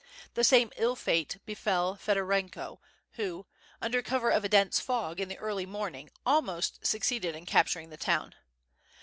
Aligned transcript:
The 0.33 0.43
same 0.43 0.71
ill 0.77 0.95
fate 0.95 1.37
befell 1.45 1.95
Fedeorenko, 1.95 2.79
who, 3.17 3.45
under 3.83 4.01
cover 4.01 4.31
of 4.31 4.43
a 4.43 4.49
dense 4.49 4.79
fog, 4.79 5.19
in 5.19 5.29
the 5.29 5.37
early 5.37 5.67
morning, 5.67 6.09
almost 6.25 6.83
suc 6.83 7.01
ceeded 7.01 7.35
in 7.35 7.45
capturing 7.45 7.91
the 7.91 7.97
town. 7.97 8.33